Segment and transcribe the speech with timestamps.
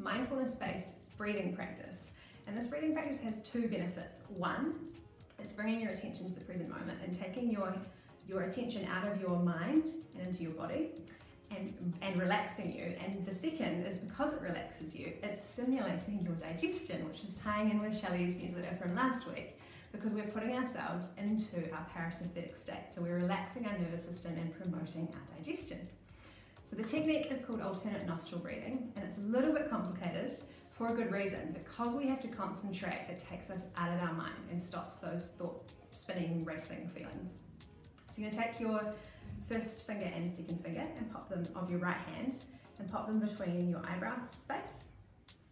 [0.00, 2.14] mindfulness-based breathing practice.
[2.46, 4.22] And this breathing practice has two benefits.
[4.28, 4.74] One,
[5.38, 7.74] it's bringing your attention to the present moment and taking your,
[8.26, 10.90] your attention out of your mind and into your body
[11.50, 12.94] and, and relaxing you.
[13.04, 17.70] And the second is because it relaxes you, it's stimulating your digestion, which is tying
[17.70, 19.58] in with Shelley's newsletter from last week
[19.92, 22.92] because we're putting ourselves into our parasympathetic state.
[22.94, 25.88] So we're relaxing our nervous system and promoting our digestion.
[26.70, 30.38] So the technique is called alternate nostril breathing and it's a little bit complicated
[30.70, 31.52] for a good reason.
[31.52, 35.30] Because we have to concentrate, it takes us out of our mind and stops those
[35.36, 37.38] thought spinning, racing feelings.
[38.08, 38.94] So you're gonna take your
[39.48, 42.38] first finger and second finger and pop them of your right hand
[42.78, 44.92] and pop them between your eyebrow space.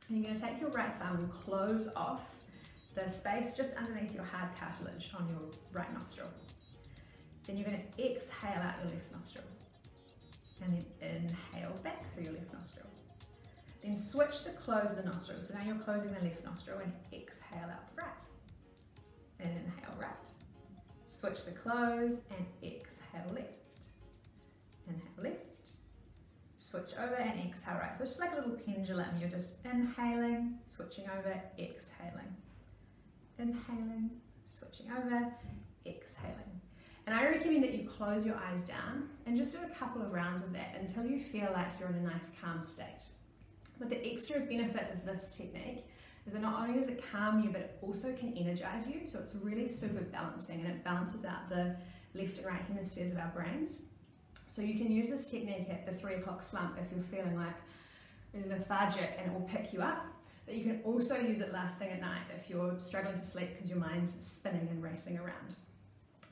[0.09, 2.21] And you're gonna take your right thumb and close off
[2.95, 6.29] the space just underneath your hard cartilage on your right nostril.
[7.45, 9.45] Then you're going to exhale out your left nostril
[10.63, 12.87] and then inhale back through your left nostril.
[13.83, 15.41] Then switch the close of the nostril.
[15.41, 18.09] So now you're closing the left nostril and exhale out the right.
[19.41, 20.11] And inhale right.
[21.09, 23.49] Switch the close and exhale left.
[24.89, 25.45] Inhale left.
[26.59, 27.97] Switch over and exhale right.
[27.97, 29.09] So it's just like a little pendulum.
[29.19, 32.37] You're just inhaling, switching over, exhaling
[33.39, 34.11] inhaling,
[34.47, 35.33] switching over,
[37.39, 40.53] recommend that you close your eyes down and just do a couple of rounds of
[40.53, 43.05] that until you feel like you're in a nice calm state.
[43.79, 45.87] But the extra benefit of this technique
[46.27, 49.03] is that not only does it calm you, but it also can energize you.
[49.07, 51.77] So it's really super balancing and it balances out the
[52.15, 53.83] left and right hemispheres of our brains.
[54.47, 57.55] So you can use this technique at the three o'clock slump if you're feeling like
[58.49, 60.07] lethargic and it will pick you up
[60.45, 63.49] but you can also use it last thing at night if you're struggling to sleep
[63.55, 65.57] because your mind's spinning and racing around.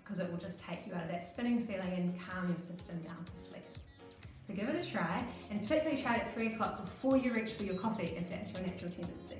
[0.06, 3.00] Because it will just take you out of that spinning feeling and calm your system
[3.00, 3.64] down for sleep.
[4.46, 7.54] So give it a try, and particularly try it at 3 o'clock before you reach
[7.54, 9.36] for your coffee if that's your natural tendency.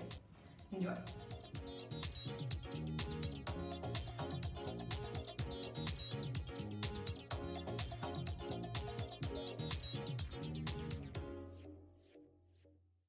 [0.73, 0.93] Enjoy.